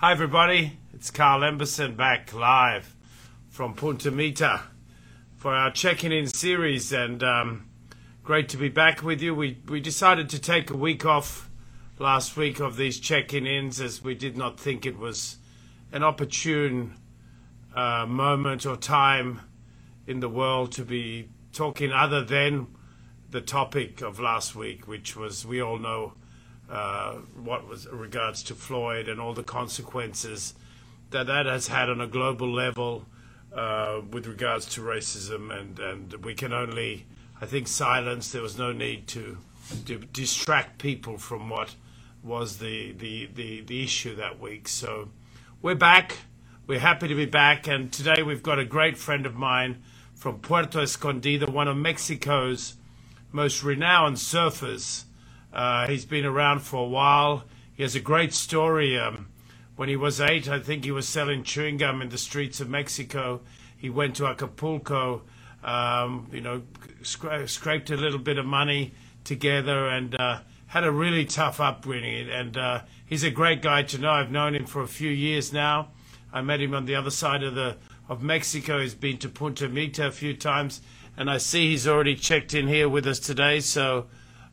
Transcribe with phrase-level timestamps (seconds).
[0.00, 0.78] Hi, everybody.
[0.94, 2.94] It's Carl Emberson back live
[3.48, 4.60] from Punta Mita
[5.34, 7.68] for our checking in series, and um,
[8.22, 9.34] great to be back with you.
[9.34, 11.50] We we decided to take a week off
[11.98, 15.38] last week of these checking ins as we did not think it was
[15.90, 16.94] an opportune
[17.74, 19.40] uh, moment or time
[20.06, 22.68] in the world to be talking other than
[23.32, 26.12] the topic of last week, which was we all know
[26.70, 30.54] uh, what was regards to Floyd and all the consequences
[31.10, 33.06] that that has had on a global level
[33.54, 37.06] uh, with regards to racism, and, and we can only,
[37.40, 38.30] I think, silence.
[38.30, 39.38] There was no need to,
[39.86, 41.74] to distract people from what
[42.22, 44.68] was the, the, the, the issue that week.
[44.68, 45.08] So
[45.62, 46.16] we're back.
[46.66, 49.82] We're happy to be back, and today we've got a great friend of mine
[50.14, 52.74] from Puerto Escondido, one of Mexico's
[53.32, 55.04] most renowned surfers.
[55.52, 57.44] Uh, he's been around for a while.
[57.74, 58.98] He has a great story.
[58.98, 59.28] Um,
[59.76, 62.68] when he was eight, I think he was selling chewing gum in the streets of
[62.68, 63.40] Mexico.
[63.76, 65.22] He went to Acapulco,
[65.62, 66.62] um, you know,
[67.02, 72.28] scra- scraped a little bit of money together and uh, had a really tough upbringing.
[72.28, 74.10] And uh, he's a great guy to know.
[74.10, 75.88] I've known him for a few years now.
[76.32, 77.76] I met him on the other side of the
[78.08, 78.80] of Mexico.
[78.80, 80.80] He's been to Punta Mita a few times,
[81.16, 83.60] and I see he's already checked in here with us today.
[83.60, 84.06] So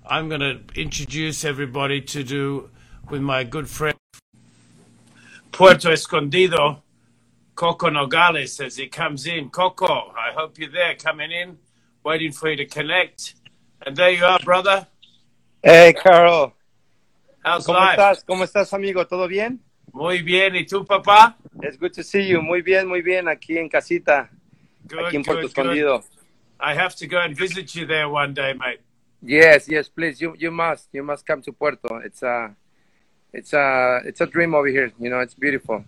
[0.07, 2.69] I'm going to introduce everybody to do
[3.09, 3.97] with my good friend
[5.51, 6.81] Puerto Escondido,
[7.55, 9.49] Coco Nogales, as he comes in.
[9.49, 11.57] Coco, I hope you're there, coming in,
[12.03, 13.35] waiting for you to connect.
[13.85, 14.85] And there you are, brother.
[15.63, 16.53] Hey, Carol.
[17.43, 17.97] How's ¿Cómo life?
[17.97, 18.25] estás?
[18.25, 19.07] ¿Cómo estás, amigo?
[19.07, 19.59] ¿Todo bien?
[19.93, 20.55] Muy bien.
[20.55, 21.35] ¿Y tú, papá?
[21.63, 22.41] It's good to see you.
[22.41, 23.27] Muy bien, muy bien.
[23.27, 24.29] Aquí en casita,
[24.87, 25.65] Good, aquí en Puerto good, good.
[25.65, 26.03] Escondido.
[26.59, 28.81] I have to go and visit you there one day, mate.
[29.21, 30.21] Yes, yes, please.
[30.21, 30.89] You you must.
[30.91, 31.97] You must come to Puerto.
[31.97, 32.55] It's a
[33.33, 34.91] it's a it's a dream over here.
[34.99, 35.83] You know, it's beautiful.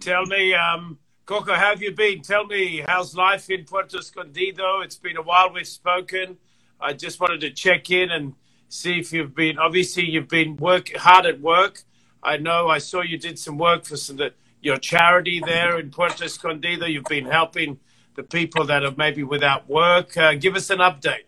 [0.00, 2.22] Tell me, um, Coco, how have you been?
[2.22, 4.80] Tell me, how's life in Puerto Escondido?
[4.80, 6.36] It's been a while we've spoken.
[6.80, 8.34] I just wanted to check in and
[8.68, 11.82] see if you've been, obviously, you've been work hard at work.
[12.22, 15.90] I know I saw you did some work for some, the, your charity there in
[15.90, 16.86] Puerto Escondido.
[16.86, 17.78] You've been helping
[18.16, 20.16] the people that are maybe without work.
[20.16, 21.24] Uh, give us an update.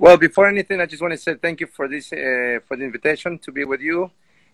[0.00, 2.84] Well, before anything, I just want to say thank you for this uh, for the
[2.84, 4.12] invitation to be with you.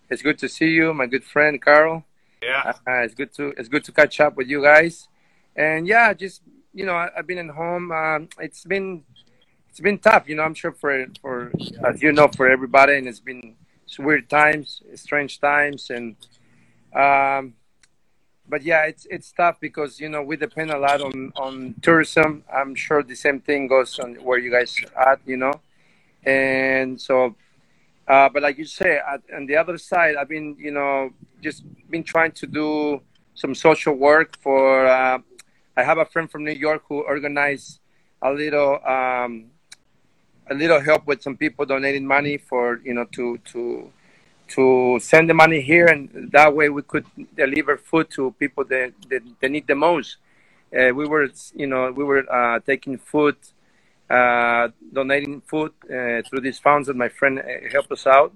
[0.08, 2.02] It's good to see you, my good friend Carl.
[2.42, 2.72] Yeah.
[2.86, 5.06] Uh, it's good to it's good to catch up with you guys.
[5.54, 6.40] And yeah, just
[6.72, 7.92] you know, I, I've been at home.
[7.92, 9.04] Um, it's been
[9.68, 10.44] it's been tough, you know.
[10.44, 11.52] I'm sure for for
[11.86, 13.54] as you know for everybody, and it's been
[13.84, 16.16] it's weird times, strange times, and
[16.94, 17.52] um,
[18.48, 22.44] but yeah, it's it's tough because you know we depend a lot on on tourism.
[22.52, 25.54] I'm sure the same thing goes on where you guys at, you know,
[26.24, 27.34] and so.
[28.06, 31.08] Uh, but like you say, at, on the other side, I've been, you know,
[31.40, 33.00] just been trying to do
[33.34, 34.86] some social work for.
[34.86, 35.20] Uh,
[35.74, 37.80] I have a friend from New York who organized
[38.20, 39.46] a little, um,
[40.50, 43.90] a little help with some people donating money for, you know, to to
[44.48, 47.06] to send the money here, and that way we could
[47.36, 50.16] deliver food to people that that, that need the most.
[50.76, 53.36] Uh, we were, you know, we were uh, taking food
[54.10, 58.32] uh, donating food uh, through these funds that my friend uh, helped us out.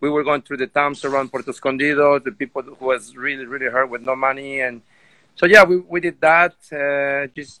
[0.00, 3.66] We were going through the towns around Puerto Escondido, the people who was really, really
[3.66, 4.60] hurt with no money.
[4.60, 4.82] And
[5.36, 6.54] so, yeah, we, we did that.
[6.72, 7.60] Uh, just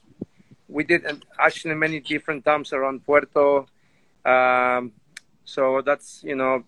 [0.68, 3.66] We did uh, actually many different towns around Puerto.
[4.24, 4.92] Um,
[5.44, 6.64] so that's, you know,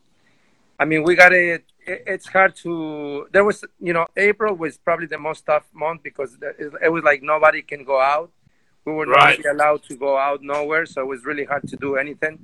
[0.78, 1.64] I mean, we got it.
[1.86, 3.28] It's hard to.
[3.32, 6.36] There was, you know, April was probably the most tough month because
[6.82, 8.30] it was like nobody can go out
[8.84, 9.38] we were not Right.
[9.38, 12.38] really allowed to go out nowhere, so it was really hard to do anything.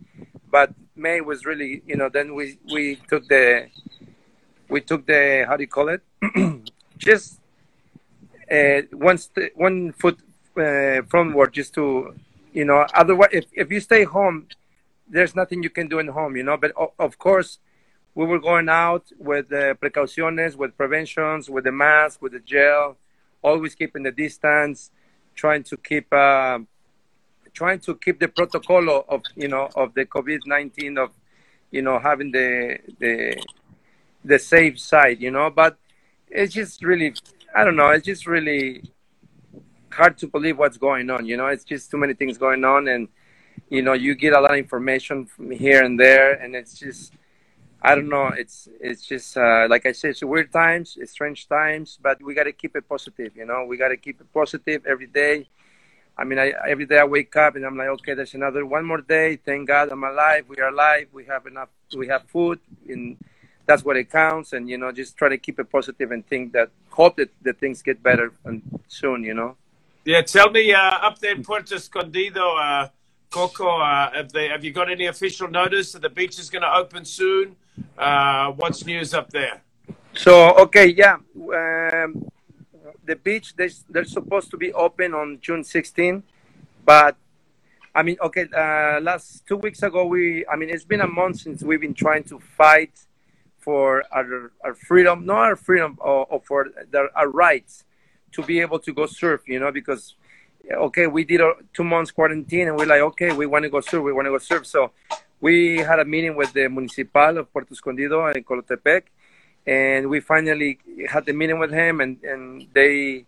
[0.50, 3.68] But May was really, you know, then we we took the
[4.68, 6.02] we took the how do you call it?
[6.98, 7.40] just
[8.50, 10.18] uh, one st- one foot
[10.56, 12.14] uh, frontward, just to,
[12.52, 12.86] you know.
[12.94, 14.46] Otherwise, if if you stay home,
[15.08, 16.56] there's nothing you can do in home, you know.
[16.56, 17.58] But o- of course,
[18.14, 22.96] we were going out with the precauciones, with preventions, with the mask, with the gel,
[23.42, 24.90] always keeping the distance,
[25.34, 26.58] trying to keep uh,
[27.52, 31.10] trying to keep the protocol of you know of the COVID nineteen of
[31.70, 33.42] you know having the the
[34.24, 35.50] the safe side, you know.
[35.50, 35.78] But
[36.28, 37.14] it's just really
[37.54, 37.90] I don't know.
[37.90, 38.82] It's just really
[39.92, 41.26] hard to believe what's going on.
[41.26, 43.08] You know, it's just too many things going on, and
[43.68, 47.14] you know you get a lot of information from here and there, and it's just
[47.82, 48.28] I don't know.
[48.28, 52.34] It's it's just uh, like I said, it's weird times, it's strange times, but we
[52.34, 53.34] got to keep it positive.
[53.36, 55.48] You know, we got to keep it positive every day.
[56.18, 58.84] I mean, I, every day I wake up and I'm like, okay, there's another one
[58.84, 59.36] more day.
[59.36, 60.44] Thank God I'm alive.
[60.48, 61.08] We are alive.
[61.12, 61.70] We have enough.
[61.96, 62.60] We have food.
[62.86, 63.16] And
[63.64, 64.52] that's what it counts.
[64.52, 67.54] And you know, just try to keep it positive and think that hope that the
[67.54, 69.24] things get better and soon.
[69.24, 69.56] You know.
[70.04, 72.88] Yeah, tell me uh, up there in Puerto Escondido, uh,
[73.30, 76.62] Coco, uh, have, they, have you got any official notice that the beach is going
[76.62, 77.54] to open soon?
[77.96, 79.62] Uh, what's news up there?
[80.14, 82.28] So okay, yeah, um,
[83.04, 86.22] the beach they, they're supposed to be open on June 16,
[86.84, 87.16] but
[87.94, 91.40] I mean, okay, uh, last two weeks ago we, I mean, it's been a month
[91.40, 92.92] since we've been trying to fight
[93.58, 97.84] for our, our freedom, not our freedom, or, or for the, our rights
[98.32, 100.14] to be able to go surf, you know, because
[100.72, 103.80] okay, we did a two months quarantine and we're like, okay, we want to go
[103.80, 104.66] surf, we want to go surf.
[104.66, 104.92] So
[105.40, 109.02] we had a meeting with the municipal of Puerto Escondido in Colotepec,
[109.66, 110.78] and we finally
[111.08, 113.24] had the meeting with him, and, and they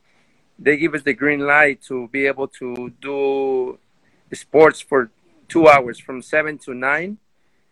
[0.59, 3.79] they give us the green light to be able to do
[4.33, 5.11] sports for
[5.49, 7.19] two hours from seven to nine.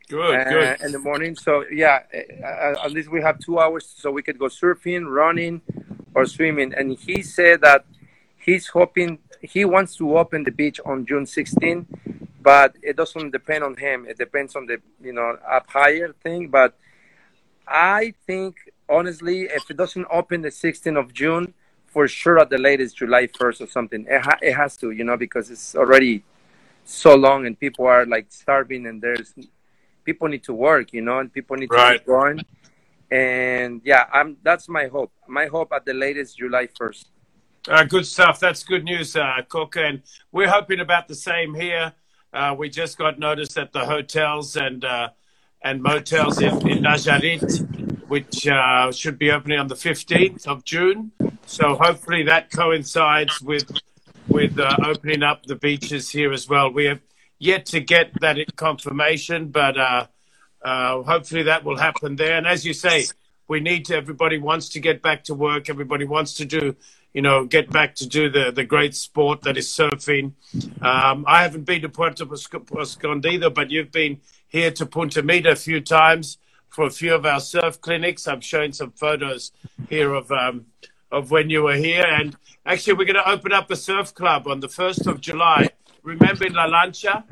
[0.08, 0.80] Good, uh, good.
[0.80, 4.38] In the morning, so yeah, uh, at least we have two hours, so we could
[4.38, 5.60] go surfing, running,
[6.14, 6.74] or swimming.
[6.74, 7.84] And he said that
[8.36, 11.86] he's hoping he wants to open the beach on June 16,
[12.42, 14.06] but it doesn't depend on him.
[14.08, 16.48] It depends on the you know up higher thing.
[16.48, 16.76] But
[17.66, 18.56] I think
[18.88, 21.54] honestly, if it doesn't open the 16th of June,
[21.86, 25.04] for sure at the latest July 1st or something, it, ha- it has to, you
[25.04, 26.22] know, because it's already
[26.84, 29.34] so long and people are like starving and there's
[30.04, 31.92] people need to work, you know, and people need right.
[31.92, 32.40] to keep going.
[33.10, 35.12] And yeah, I'm that's my hope.
[35.26, 37.06] My hope at the latest July 1st.
[37.68, 38.40] Uh, good stuff.
[38.40, 39.76] That's good news, uh, Cook.
[39.76, 40.02] And
[40.32, 41.92] we're hoping about the same here.
[42.32, 45.10] Uh, we just got notice that the hotels and uh,
[45.62, 51.12] and motels in, in Nayarit, which uh, should be opening on the 15th of June.
[51.44, 53.70] So hopefully that coincides with
[54.28, 56.72] with uh, opening up the beaches here as well.
[56.72, 57.00] We have
[57.38, 59.76] yet to get that confirmation, but
[60.64, 62.38] hopefully that will happen there.
[62.38, 63.04] And as you say,
[63.50, 63.96] we need to.
[63.96, 65.68] Everybody wants to get back to work.
[65.68, 66.76] Everybody wants to do,
[67.12, 70.34] you know, get back to do the the great sport that is surfing.
[70.80, 75.56] Um, I haven't been to Puerto Escondido, but you've been here to Punta Mita a
[75.56, 76.38] few times
[76.68, 78.28] for a few of our surf clinics.
[78.28, 79.50] I'm showing some photos
[79.88, 80.66] here of um,
[81.10, 82.06] of when you were here.
[82.06, 85.70] And actually, we're going to open up a surf club on the 1st of July.
[86.04, 87.24] Remember La Lancha?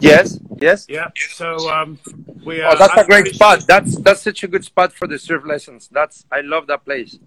[0.00, 0.86] Yes, yes.
[0.88, 1.08] Yeah.
[1.30, 1.98] So um,
[2.44, 2.72] we are.
[2.72, 3.66] Oh, that's a great spot.
[3.66, 5.88] That's that's such a good spot for the surf lessons.
[5.90, 7.18] That's I love that place.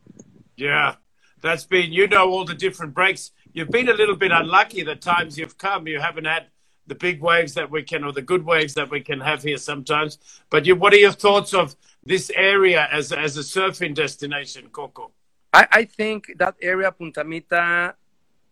[0.55, 0.95] Yeah,
[1.41, 1.91] that's been.
[1.91, 3.31] You know all the different breaks.
[3.53, 5.87] You've been a little bit unlucky the times you've come.
[5.87, 6.47] You haven't had
[6.87, 9.57] the big waves that we can, or the good waves that we can have here
[9.57, 10.17] sometimes.
[10.49, 15.11] But you, what are your thoughts of this area as as a surfing destination, Coco?
[15.53, 17.95] I, I think that area, Punta Mita,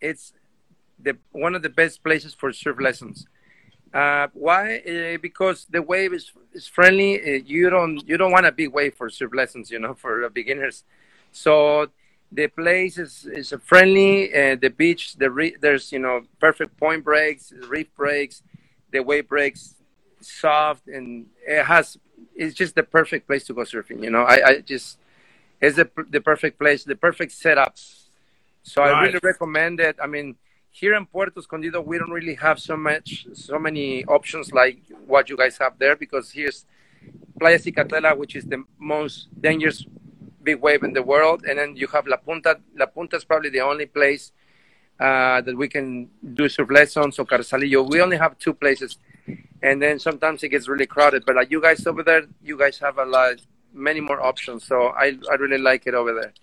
[0.01, 0.33] it's
[1.00, 3.25] the one of the best places for surf lessons.
[3.94, 4.77] Uh, why?
[4.77, 7.19] Uh, because the wave is, is friendly.
[7.21, 10.30] Uh, you don't you don't want a big wave for surf lessons, you know, for
[10.30, 10.83] beginners.
[11.31, 11.88] So
[12.31, 14.33] the place is is friendly.
[14.33, 18.44] Uh, the beach, the re- there's you know perfect point breaks, reef breaks,
[18.91, 19.75] the wave breaks,
[20.21, 21.97] soft, and it has.
[22.35, 24.03] It's just the perfect place to go surfing.
[24.03, 24.97] You know, I, I just
[25.62, 27.77] it's the, the perfect place, the perfect setup.
[28.63, 28.94] So right.
[28.94, 29.97] I really recommend it.
[30.01, 30.35] I mean,
[30.71, 35.30] here in Puerto Escondido, we don't really have so much, so many options like what
[35.30, 36.66] you guys have there because here's
[37.39, 39.86] Playa Zicatela, which is the most dangerous
[40.44, 42.60] big wave in the world, and then you have La Punta.
[42.75, 44.31] La Punta is probably the only place
[44.99, 47.90] uh, that we can do surf lessons or Carrizalillo.
[47.90, 48.97] We only have two places,
[49.61, 51.26] and then sometimes it gets really crowded.
[51.26, 53.35] But like you guys over there, you guys have a lot
[53.73, 54.66] many more options.
[54.66, 56.33] So I I really like it over there.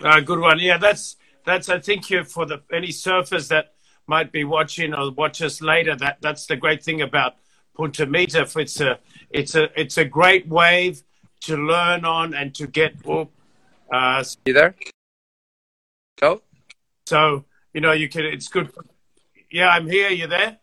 [0.00, 0.58] Uh, good one.
[0.58, 3.75] Yeah, that's that's I think you for the any surfers that
[4.06, 5.96] might be watching or watch us later.
[5.96, 7.36] That that's the great thing about
[7.74, 8.46] Punta Mita.
[8.56, 8.98] It's a
[9.30, 11.02] it's a it's a great wave
[11.42, 13.30] to learn on and to get up.
[13.92, 14.74] Uh, you there?
[16.20, 16.42] Go.
[17.06, 18.24] So you know you can.
[18.24, 18.70] It's good.
[19.50, 20.10] Yeah, I'm here.
[20.10, 20.58] You there?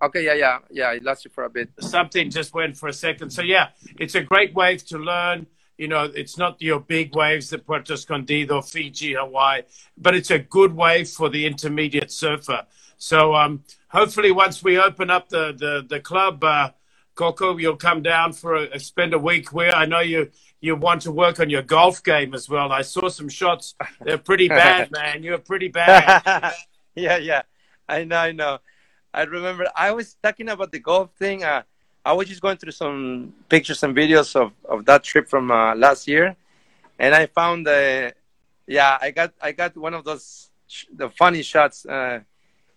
[0.00, 0.92] Okay, yeah, yeah, yeah.
[0.92, 1.70] It lasted for a bit.
[1.80, 3.30] Something just went for a second.
[3.30, 5.46] So yeah, it's a great wave to learn.
[5.78, 9.62] You know, it's not your big waves, the Puerto Escondido, Fiji, Hawaii,
[9.96, 12.66] but it's a good wave for the intermediate surfer.
[12.98, 16.70] So um, hopefully, once we open up the the, the club, uh,
[17.14, 20.30] Coco, you'll come down for a, spend a week where I know you
[20.60, 22.72] you want to work on your golf game as well.
[22.72, 25.22] I saw some shots; they're pretty bad, man.
[25.22, 26.54] You're pretty bad.
[26.96, 27.42] yeah, yeah,
[27.88, 28.58] I know, I know.
[29.14, 31.44] I remember I was talking about the golf thing.
[31.44, 31.62] Uh,
[32.08, 35.74] I was just going through some pictures and videos of, of that trip from uh,
[35.74, 36.36] last year,
[36.98, 38.12] and I found uh,
[38.66, 42.20] yeah, I got I got one of those sh- the funny shots uh,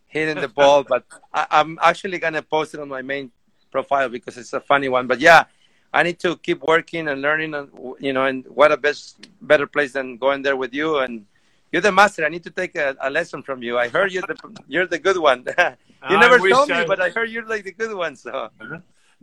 [0.07, 3.31] hitting the ball, but I, am actually gonna post it on my main
[3.71, 5.07] profile because it's a funny one.
[5.07, 5.45] But yeah,
[5.93, 7.69] I need to keep working and learning, and
[8.01, 10.97] you know, and what a best better place than going there with you.
[10.97, 11.25] And
[11.71, 12.25] you're the master.
[12.25, 13.79] I need to take a, a lesson from you.
[13.79, 14.35] I heard you're The,
[14.67, 15.45] you're the good one.
[16.09, 16.85] you never told me, I...
[16.85, 18.17] but I heard you're like the good one.
[18.17, 18.50] So.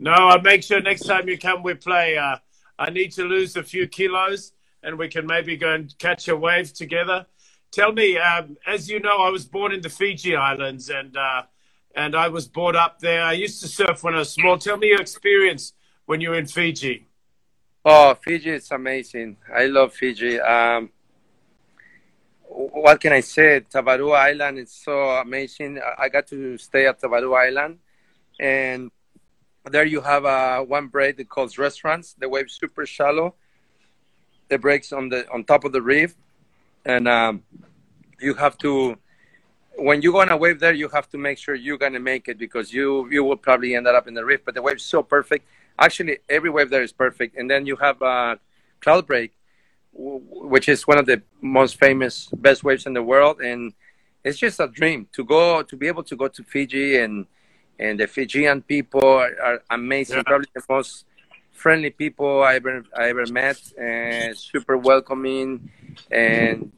[0.01, 2.17] No, I'll make sure next time you come, we play.
[2.17, 2.37] Uh,
[2.79, 6.37] I need to lose a few kilos, and we can maybe go and catch a
[6.37, 7.25] wave together.
[7.71, 11.43] Tell me, um, as you know, I was born in the Fiji Islands, and uh,
[11.93, 13.23] and I was brought up there.
[13.23, 14.57] I used to surf when I was small.
[14.57, 15.73] Tell me your experience
[16.05, 17.07] when you were in Fiji.
[17.83, 19.35] Oh, Fiji is amazing.
[19.53, 20.39] I love Fiji.
[20.39, 20.91] Um,
[22.47, 23.61] what can I say?
[23.69, 25.81] Tavarua Island is so amazing.
[25.97, 27.79] I got to stay at Tavarua Island,
[28.39, 28.91] and
[29.65, 32.13] there you have uh, one break that calls restaurants.
[32.13, 33.35] The wave's super shallow.
[34.49, 36.15] The breaks on the on top of the reef,
[36.85, 37.43] and um,
[38.19, 38.97] you have to
[39.77, 42.27] when you go on a wave there, you have to make sure you're gonna make
[42.27, 44.41] it because you you will probably end up in the reef.
[44.43, 45.45] But the wave's so perfect
[45.79, 47.37] Actually, every wave there is perfect.
[47.37, 48.35] And then you have uh,
[48.81, 49.31] Cloud Break,
[49.93, 53.39] which is one of the most famous, best waves in the world.
[53.39, 53.73] And
[54.23, 57.25] it's just a dream to go, to be able to go to Fiji and
[57.79, 60.17] and the Fijian people are, amazing.
[60.17, 60.23] Yeah.
[60.23, 61.05] Probably the most
[61.51, 65.71] friendly people I ever I ever met, and super welcoming.
[66.11, 66.71] And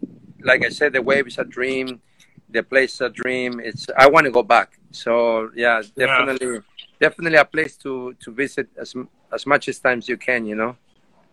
[0.43, 2.01] like I said, the wave is a dream.
[2.49, 3.59] The place is a dream.
[3.59, 4.79] It's I want to go back.
[4.91, 6.53] So yeah, definitely.
[6.53, 6.59] Yeah
[7.01, 8.95] definitely a place to to visit as
[9.33, 10.45] as much as times you can.
[10.45, 10.75] You know.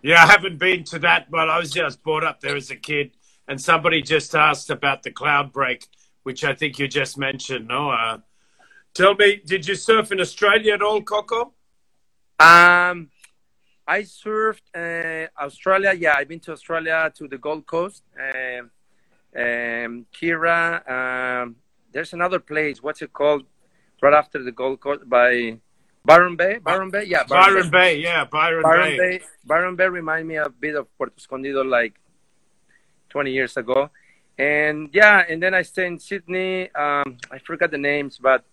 [0.03, 2.77] Yeah, I haven't been to that, but I was just brought up there as a
[2.77, 3.11] kid,
[3.47, 5.87] and somebody just asked about the cloud break,
[6.23, 7.69] which I think you just mentioned.
[7.69, 8.19] No, uh,
[8.95, 11.53] tell me, did you surf in Australia at all, Coco?
[12.41, 13.11] Um,
[13.87, 15.93] I surfed uh, Australia.
[15.93, 18.03] Yeah, I've been to Australia to the Gold Coast.
[18.19, 18.71] Um,
[19.37, 21.43] um, Kirra.
[21.43, 21.57] Um,
[21.93, 22.83] there's another place.
[22.83, 23.45] What's it called?
[24.03, 25.59] right after the Gold Coast by
[26.05, 26.59] Byron Bay.
[26.59, 27.25] Byron Bay, yeah.
[27.25, 27.97] Byron, Byron Bay.
[27.97, 28.01] Bay.
[28.01, 28.25] yeah.
[28.25, 29.19] Byron, Byron Bay.
[29.19, 29.25] Bay.
[29.45, 31.95] Byron Bay remind me a bit of Puerto Escondido, like
[33.11, 33.91] 20 years ago.
[34.39, 36.71] And yeah, and then I stayed in Sydney.
[36.75, 38.45] Um, I forgot the names, but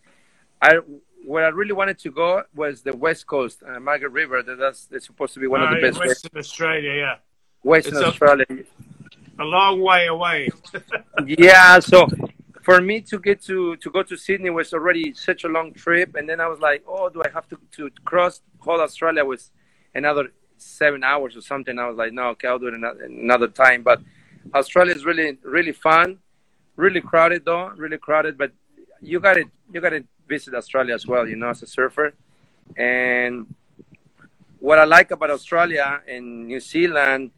[0.62, 0.80] I
[1.26, 4.44] where I really wanted to go was the West Coast, uh, Margaret River.
[4.44, 6.00] That's, that's supposed to be one uh, of the uh, best.
[6.00, 6.46] Western ways.
[6.46, 7.16] Australia, yeah.
[7.64, 8.46] Western it's Australia.
[8.50, 10.50] A, a long way away.
[11.26, 12.08] yeah, so
[12.62, 16.16] for me to get to to go to Sydney was already such a long trip,
[16.16, 19.50] and then I was like, oh, do I have to to cross whole Australia with
[19.94, 21.78] another seven hours or something?
[21.80, 23.84] I was like, no, okay, I'll do it another, another time.
[23.84, 24.02] But
[24.54, 26.20] Australia is really really fun,
[26.76, 28.38] really crowded though, really crowded.
[28.38, 28.52] But
[29.02, 32.13] you got it you got to visit Australia as well, you know, as a surfer.
[32.75, 33.53] And
[34.60, 37.32] what I like about Australia and New Zealand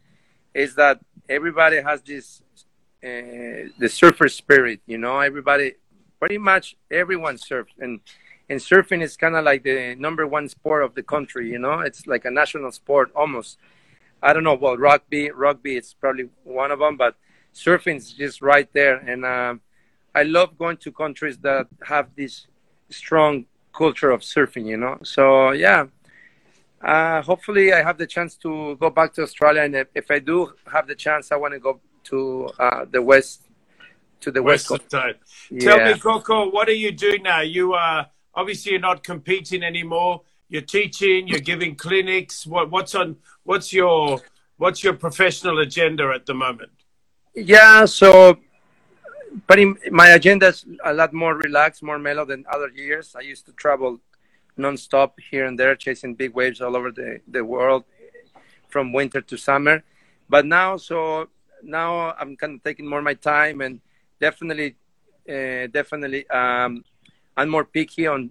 [0.54, 2.42] is that everybody has this
[3.04, 4.80] uh, the surfer spirit.
[4.86, 5.74] You know, everybody,
[6.18, 8.00] pretty much everyone surfs, and
[8.48, 11.50] and surfing is kind of like the number one sport of the country.
[11.50, 13.58] You know, it's like a national sport almost.
[14.22, 14.54] I don't know.
[14.54, 17.14] Well, rugby, rugby is probably one of them, but
[17.54, 18.96] surfing is just right there.
[18.96, 19.54] And uh,
[20.14, 22.46] I love going to countries that have this
[22.90, 24.66] strong culture of surfing.
[24.66, 25.86] You know, so yeah.
[26.80, 30.20] Uh, hopefully, I have the chance to go back to Australia, and if, if I
[30.20, 33.48] do have the chance, I want to go to uh, the west
[34.20, 35.16] to the west, west side.
[35.50, 35.60] Yeah.
[35.60, 37.40] Tell me, Coco, what are you doing now?
[37.40, 40.22] You are obviously you're not competing anymore.
[40.48, 41.28] You're teaching.
[41.28, 42.46] You're giving clinics.
[42.46, 43.16] What, what's on?
[43.44, 44.20] What's your
[44.56, 46.72] what's your professional agenda at the moment?
[47.34, 48.38] Yeah, so
[49.46, 53.14] but in, my agenda is a lot more relaxed, more mellow than other years.
[53.16, 54.00] I used to travel
[54.58, 57.84] nonstop here and there, chasing big waves all over the, the world
[58.68, 59.82] from winter to summer.
[60.28, 61.28] But now, so
[61.62, 63.80] now I'm kind of taking more my time and
[64.20, 64.76] definitely,
[65.28, 66.84] uh, definitely, um,
[67.36, 68.30] I'm more picky on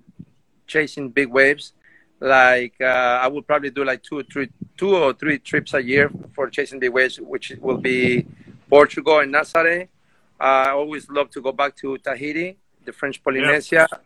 [0.67, 1.73] chasing big waves.
[2.19, 5.81] Like uh, I will probably do like two or three, two or three trips a
[5.81, 8.25] year for chasing big waves, which will be
[8.69, 9.87] Portugal and Nazare.
[10.39, 13.97] I always love to go back to Tahiti, the French Polynesia, yeah.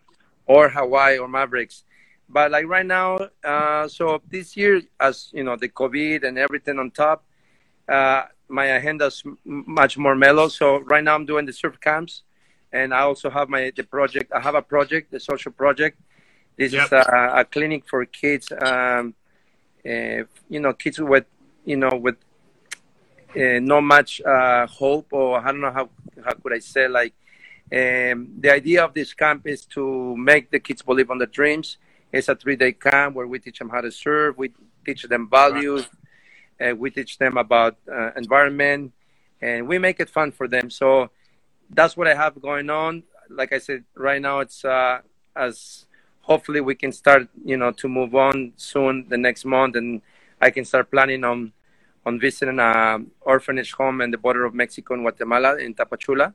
[0.46, 1.84] or Hawaii or Mavericks.
[2.30, 6.80] But like right now, uh, so this year, as you know, the COVID and everything
[6.80, 7.26] on top,
[7.90, 10.48] uh, my agenda is much more mellow.
[10.48, 12.24] So right now I'm doing the surf camps,
[12.72, 14.32] and I also have my the project.
[14.32, 16.00] I have a project, the social project.
[16.58, 16.86] This yep.
[16.86, 18.52] is a, a, clinic for kids.
[18.62, 19.16] Um,
[19.86, 21.26] uh, you know, kids with
[21.66, 22.16] you know with
[23.36, 25.90] not much uh, hope, or I don't know how
[26.24, 27.14] how could I say like.
[27.74, 31.78] Um, the idea of this camp is to make the kids believe on their dreams.
[32.12, 34.38] It's a three-day camp where we teach them how to serve.
[34.38, 34.52] We
[34.86, 35.84] teach them values.
[35.84, 36.02] Right
[36.62, 38.94] uh, we teach them about uh, environment,
[39.42, 40.70] and we make it fun for them.
[40.70, 41.10] So
[41.70, 43.04] that's what I have going on.
[43.30, 45.00] Like I said, right now it's uh,
[45.36, 45.86] as
[46.22, 50.02] hopefully we can start, you know, to move on soon the next month, and
[50.40, 51.54] I can start planning on
[52.06, 56.34] on visiting an orphanage home in the border of Mexico and Guatemala in Tapachula.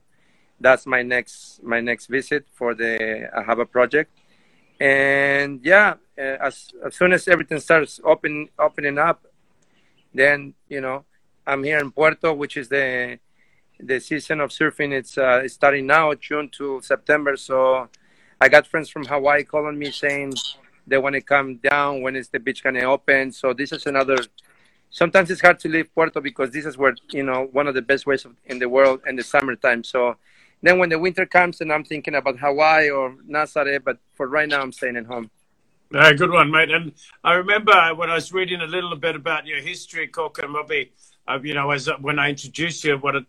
[0.60, 4.10] That's my next my next visit for the Ahava project.
[4.80, 9.26] And yeah, uh, as as soon as everything starts open opening up,
[10.14, 11.04] then you know
[11.46, 13.18] I'm here in Puerto, which is the
[13.78, 14.92] the season of surfing.
[14.92, 17.36] It's uh, starting now, June to September.
[17.36, 17.88] So
[18.40, 20.34] I got friends from Hawaii calling me saying
[20.86, 22.02] they want to come down.
[22.02, 23.32] When is the beach gonna open?
[23.32, 24.16] So this is another.
[24.90, 27.82] Sometimes it's hard to leave Puerto because this is where you know one of the
[27.82, 29.84] best ways of, in the world in the summertime.
[29.84, 30.16] So
[30.62, 34.48] then when the winter comes, and I'm thinking about Hawaii or Nazaré, but for right
[34.48, 35.30] now, I'm staying at home.
[35.94, 36.70] Uh, good one, mate.
[36.70, 40.86] And I remember when I was reading a little bit about your history, Coco, and
[41.28, 43.26] uh, you know, as when I introduced you, what a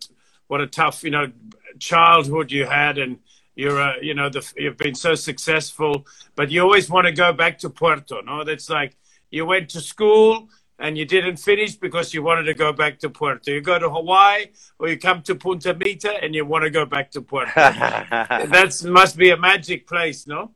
[0.48, 1.32] what a tough, you know,
[1.80, 3.20] childhood you had, and
[3.56, 7.34] you're, uh, you know, the, you've been so successful, but you always want to go
[7.34, 8.22] back to Puerto.
[8.22, 8.96] No, that's like
[9.30, 10.50] you went to school
[10.80, 13.52] and you didn't finish because you wanted to go back to Puerto.
[13.52, 14.48] You go to Hawaii
[14.80, 17.52] or you come to Punta Mita and you want to go back to Puerto.
[17.56, 20.52] that must be a magic place, no?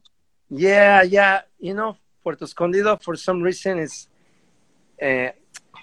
[0.49, 1.41] Yeah, yeah.
[1.59, 4.07] You know, Puerto Escondido, for some reason, is.
[5.01, 5.29] Uh,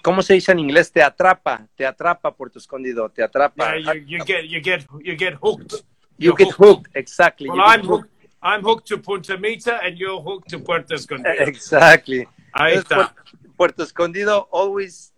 [0.01, 0.91] ¿Cómo se dice en inglés?
[0.93, 3.75] Te atrapa, te atrapa Puerto Escondido, te atrapa.
[3.75, 5.83] Yeah, you, you get, you get, you get hooked.
[6.17, 6.87] You get hooked.
[6.87, 6.91] hooked.
[6.95, 7.49] exactly.
[7.49, 8.03] Well, I'm hooked.
[8.03, 8.19] hooked.
[8.41, 11.41] I'm hooked to Punta Mita, and you're hooked to Puerto Escondido.
[11.47, 12.25] Exactly.
[12.53, 13.13] Ahí está.
[13.57, 15.13] Puerto Escondido always,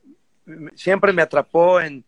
[0.76, 2.04] siempre me atrapó, and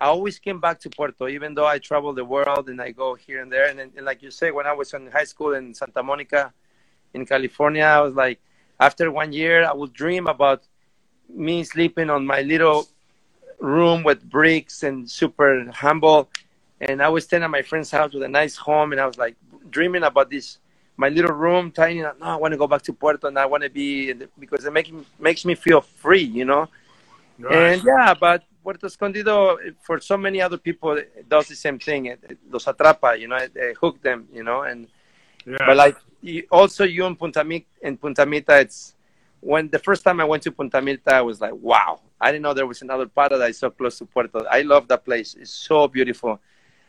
[0.00, 3.14] I always came back to Puerto, even though I travel the world and I go
[3.14, 3.68] here and there.
[3.68, 6.52] And, and like you say, when I was in high school in Santa Monica,
[7.14, 8.40] in California, I was like,
[8.78, 10.64] after one year, I would dream about
[11.28, 12.86] me sleeping on my little
[13.58, 16.28] room with bricks and super humble.
[16.80, 19.16] And I was staying at my friend's house with a nice home, and I was
[19.16, 19.36] like
[19.70, 20.58] dreaming about this,
[20.96, 22.00] my little room, tiny.
[22.00, 24.72] No, I want to go back to Puerto, and I want to be because it
[24.72, 26.68] makes makes me feel free, you know.
[27.38, 27.74] Right.
[27.74, 32.06] And yeah, but Puerto Escondido, for so many other people, it does the same thing.
[32.06, 34.62] It, it los atrapa, you know, it, it hook them, you know.
[34.62, 34.88] And
[35.44, 35.58] yeah.
[35.66, 35.96] but like
[36.50, 38.94] also you in Punta Mita, in Punta Mita, it's
[39.40, 42.42] when the first time I went to Punta Mita, I was like, wow, I didn't
[42.42, 44.44] know there was another paradise so close to Puerto.
[44.50, 45.36] I love that place.
[45.38, 46.40] It's so beautiful.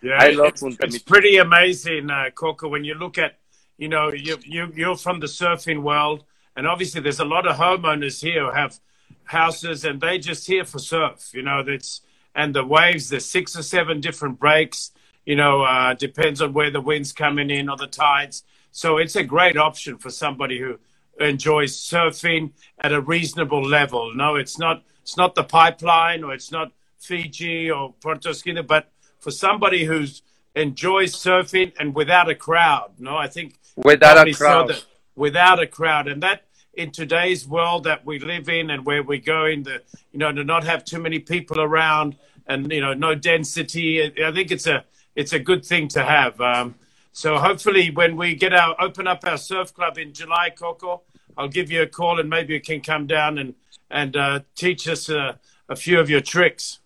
[0.01, 0.95] Yeah, I love it's, Punta Mita.
[0.95, 3.35] It's pretty amazing, uh, Coco, when you look at,
[3.77, 6.23] you know, you, you, you're from the surfing world,
[6.55, 8.79] and obviously there's a lot of homeowners here who have
[9.25, 11.29] houses, and they just here for surf.
[11.33, 12.01] You know, that's
[12.35, 13.09] and the waves.
[13.09, 14.91] There's six or seven different breaks.
[15.25, 18.43] You know, uh, depends on where the wind's coming in or the tides.
[18.71, 20.77] So it's a great option for somebody who
[21.19, 24.13] enjoys surfing at a reasonable level.
[24.15, 28.91] No, it's not it's not the pipeline or it's not Fiji or Puerto Escondido, but
[29.19, 30.21] for somebody who's
[30.55, 32.91] enjoys surfing and without a crowd.
[32.99, 34.83] No, I think without a crowd.
[35.15, 39.19] Without a crowd, and that in today's world that we live in and where we're
[39.19, 42.15] going, the you know to not have too many people around
[42.47, 44.03] and you know no density.
[44.23, 44.85] I think it's a
[45.15, 46.39] it's a good thing to have.
[46.39, 46.75] Um,
[47.11, 51.01] so hopefully, when we get our open up our surf club in July, Coco,
[51.35, 53.55] I'll give you a call and maybe you can come down and
[53.89, 55.33] and uh, teach us uh,
[55.69, 56.79] a few of your tricks.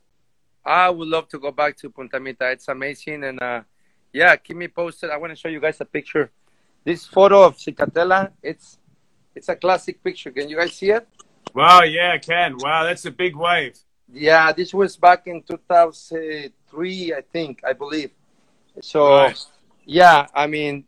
[0.64, 2.52] I would love to go back to Punta Mita.
[2.52, 3.62] It's amazing, and uh,
[4.14, 5.10] yeah, keep me posted.
[5.10, 6.32] I want to show you guys a picture.
[6.84, 8.80] This photo of Zicatela, it's
[9.36, 10.32] it's a classic picture.
[10.32, 11.08] Can you guys see it?
[11.54, 12.58] Wow, yeah, I can.
[12.58, 13.78] Wow, that's a big wave.
[14.12, 18.12] Yeah, this was back in 2003, I think, I believe.
[18.82, 19.16] So.
[19.16, 19.38] Right
[19.86, 20.86] yeah, I mean.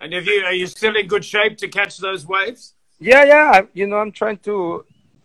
[0.00, 2.74] And if you are you still in good shape to catch those waves?
[2.98, 3.62] Yeah, yeah.
[3.72, 4.84] You know, I'm trying to,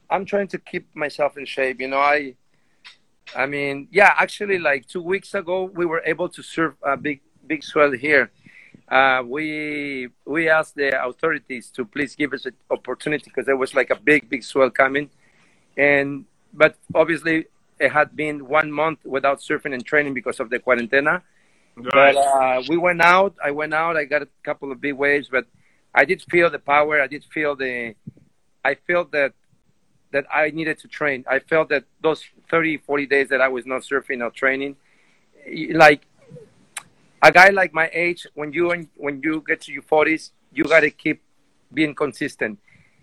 [0.09, 1.79] I'm trying to keep myself in shape.
[1.81, 2.35] You know, I,
[3.35, 4.13] I mean, yeah.
[4.17, 8.31] Actually, like two weeks ago, we were able to surf a big, big swell here.
[8.89, 13.75] Uh, we we asked the authorities to please give us an opportunity because there was
[13.75, 15.09] like a big, big swell coming,
[15.77, 17.45] and but obviously
[17.79, 21.21] it had been one month without surfing and training because of the quarantena.
[21.75, 22.15] Right.
[22.15, 23.35] But uh, we went out.
[23.43, 23.95] I went out.
[23.95, 25.45] I got a couple of big waves, but
[25.93, 26.99] I did feel the power.
[26.99, 27.95] I did feel the.
[28.65, 29.33] I felt that
[30.11, 31.23] that I needed to train.
[31.29, 34.75] I felt that those 30, 40 days that I was not surfing or training,
[35.73, 36.01] like
[37.21, 40.81] a guy like my age, when you when you get to your 40s, you got
[40.81, 41.21] to keep
[41.73, 42.59] being consistent.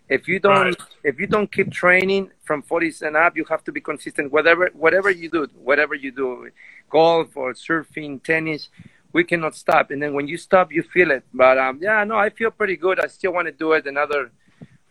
[0.09, 0.77] If you don't right.
[1.03, 4.33] if you don't keep training from 40s and up, you have to be consistent.
[4.33, 6.51] Whatever whatever you do, whatever you do,
[6.89, 8.69] golf or surfing, tennis,
[9.13, 9.91] we cannot stop.
[9.91, 11.25] And then when you stop, you feel it.
[11.35, 13.01] But um, yeah, no, I feel pretty good.
[13.01, 14.31] I still want to do it another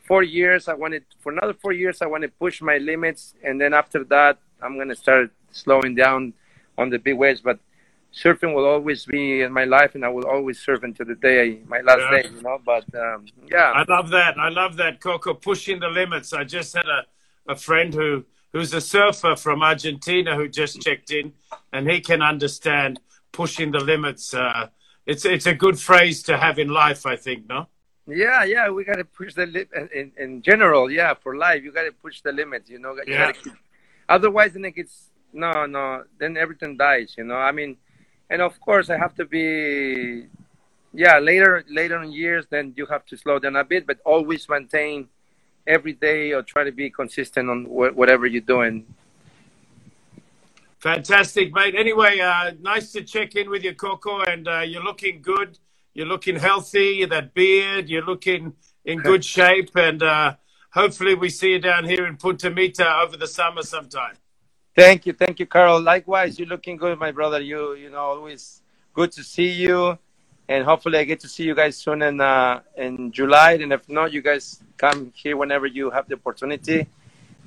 [0.06, 0.68] four years.
[0.68, 2.02] I wanted for another four years.
[2.02, 6.34] I want to push my limits, and then after that, I'm gonna start slowing down
[6.78, 7.40] on the big waves.
[7.40, 7.60] But
[8.16, 11.62] surfing will always be in my life, and I will always surf until the day
[11.68, 12.22] my last yeah.
[12.22, 12.30] day.
[12.34, 14.38] You know, but um, yeah, I love that.
[14.40, 16.34] I love that, Coco, pushing the limits.
[16.34, 17.04] I just had a
[17.48, 21.34] a friend who who's a surfer from Argentina who just checked in,
[21.74, 23.00] and he can understand
[23.32, 24.34] pushing the limits.
[24.34, 24.68] Uh,
[25.06, 27.48] it's it's a good phrase to have in life, I think.
[27.50, 27.68] No.
[28.08, 30.92] Yeah, yeah, we got to push the limit in, in general.
[30.92, 32.70] Yeah, for life, you got to push the limits.
[32.70, 33.32] You know, you Yeah.
[33.32, 33.54] gotta keep,
[34.08, 36.04] otherwise, then it gets no, no.
[36.18, 37.16] Then everything dies.
[37.18, 37.78] You know, I mean,
[38.30, 40.28] and of course, I have to be.
[40.94, 44.48] Yeah, later, later in years, then you have to slow down a bit, but always
[44.48, 45.10] maintain
[45.68, 48.86] every day or try to be consistent on wh- whatever you're doing.
[50.80, 51.76] Fantastic, mate.
[51.76, 55.58] Anyway, uh, nice to check in with you, Coco, and uh, you're looking good.
[55.94, 57.06] You're looking healthy.
[57.06, 58.54] That beard, you're looking
[58.86, 60.36] in good shape, and uh,
[60.74, 64.16] hopefully we see you down here in Punta Mita over the summer sometime.
[64.76, 65.80] Thank you, thank you, Carl.
[65.82, 67.40] Likewise, you're looking good, my brother.
[67.40, 68.62] You, you know, always
[68.94, 69.98] good to see you,
[70.50, 73.54] and hopefully, I get to see you guys soon in uh, in July.
[73.54, 76.88] And if not, you guys come here whenever you have the opportunity.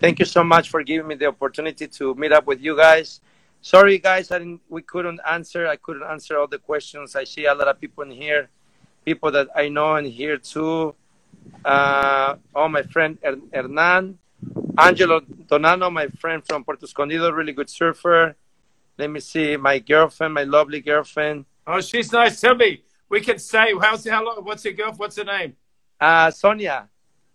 [0.01, 3.21] Thank you so much for giving me the opportunity to meet up with you guys.
[3.61, 4.63] Sorry, guys, I didn't.
[4.71, 5.67] We couldn't answer.
[5.67, 7.15] I couldn't answer all the questions.
[7.15, 8.49] I see a lot of people in here,
[9.05, 10.95] people that I know in here too.
[11.63, 14.19] Uh, oh, my friend her- Hernan.
[14.79, 18.37] Angelo Donano, my friend from Puerto Escondido, really good surfer.
[18.97, 22.41] Let me see, my girlfriend, my lovely girlfriend, Oh, she's nice.
[22.41, 24.43] Tell me, we can say how's how long?
[24.43, 24.93] What's your girl?
[24.97, 25.55] What's her name?
[26.01, 26.89] uh, Sonia.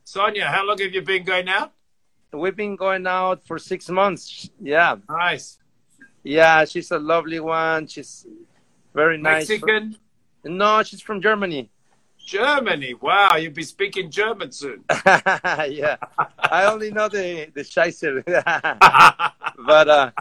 [0.03, 0.45] Sonia.
[0.47, 1.71] How long have you been going out?
[2.31, 4.49] We've been going out for six months.
[4.59, 5.59] Yeah, Nice.
[6.23, 7.85] yeah, she's a lovely one.
[7.85, 8.25] She's
[8.95, 9.47] very nice.
[9.49, 9.97] Mexican.
[10.43, 11.69] No, she's from Germany.
[12.25, 12.93] Germany.
[12.95, 14.83] Wow, you'll be speaking German soon.
[15.05, 15.97] yeah,
[16.39, 18.23] I only know the the Scheiße.
[19.65, 20.11] but uh,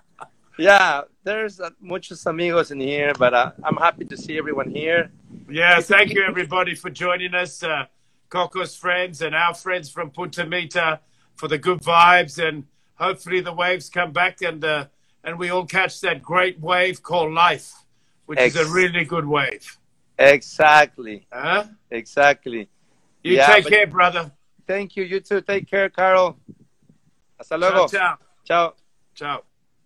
[0.59, 3.13] yeah, there's uh, muchos amigos in here.
[3.19, 5.11] But uh, I'm happy to see everyone here.
[5.49, 7.87] Yeah, thank you everybody for joining us, uh,
[8.29, 11.01] Coco's friends and our friends from Punta Mita
[11.37, 14.87] for the good vibes, and hopefully the waves come back and uh,
[15.25, 17.73] and we all catch that great wave called life,
[18.27, 19.79] which is a really good wave.
[20.19, 21.65] Exactly, Huh?
[21.91, 22.69] exactly.
[23.23, 24.33] You Yeah, take care, brother.
[24.67, 25.05] Thank you.
[25.05, 25.41] You too.
[25.41, 26.39] Take care, Carol.
[27.39, 28.75] Hasta Ciao, ciao, Ciao.
[29.15, 29.43] ciao.